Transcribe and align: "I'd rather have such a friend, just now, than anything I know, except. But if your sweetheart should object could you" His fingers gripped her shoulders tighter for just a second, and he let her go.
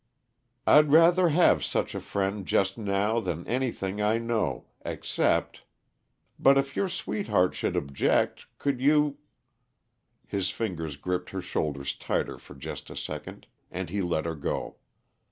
"I'd 0.65 0.91
rather 0.91 1.29
have 1.29 1.63
such 1.63 1.93
a 1.93 1.99
friend, 1.99 2.47
just 2.47 2.75
now, 2.75 3.19
than 3.19 3.45
anything 3.45 4.01
I 4.01 4.17
know, 4.17 4.65
except. 4.83 5.61
But 6.39 6.57
if 6.57 6.75
your 6.75 6.89
sweetheart 6.89 7.53
should 7.53 7.75
object 7.75 8.47
could 8.57 8.81
you" 8.81 9.19
His 10.25 10.49
fingers 10.49 10.95
gripped 10.95 11.29
her 11.29 11.41
shoulders 11.43 11.93
tighter 11.93 12.39
for 12.39 12.55
just 12.55 12.89
a 12.89 12.95
second, 12.97 13.45
and 13.69 13.91
he 13.91 14.01
let 14.01 14.25
her 14.25 14.33
go. 14.33 14.77